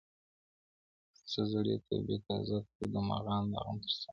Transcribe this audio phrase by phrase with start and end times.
[1.31, 4.07] ځه زړې توبې تازه کړو د مغان د خُم تر څنګه-